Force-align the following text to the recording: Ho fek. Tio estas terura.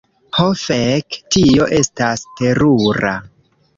Ho 0.37 0.45
fek. 0.61 1.17
Tio 1.35 1.67
estas 1.81 2.25
terura. 2.41 3.13